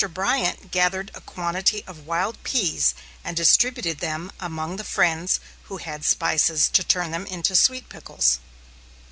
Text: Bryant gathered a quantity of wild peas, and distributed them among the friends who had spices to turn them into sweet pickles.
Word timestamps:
Bryant 0.15 0.71
gathered 0.71 1.11
a 1.13 1.21
quantity 1.21 1.83
of 1.85 2.07
wild 2.07 2.41
peas, 2.41 2.95
and 3.23 3.37
distributed 3.37 3.99
them 3.99 4.31
among 4.39 4.77
the 4.77 4.83
friends 4.83 5.39
who 5.65 5.77
had 5.77 6.03
spices 6.03 6.67
to 6.69 6.83
turn 6.83 7.11
them 7.11 7.27
into 7.27 7.55
sweet 7.55 7.87
pickles. 7.87 8.39